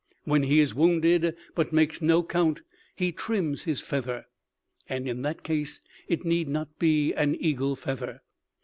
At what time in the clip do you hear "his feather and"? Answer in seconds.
3.65-5.07